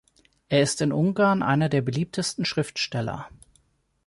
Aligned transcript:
Er 0.49 0.63
ist 0.63 0.81
in 0.81 0.91
Ungarn 0.91 1.43
einer 1.43 1.69
der 1.69 1.83
beliebtesten 1.83 2.43
Schriftsteller. 2.43 3.29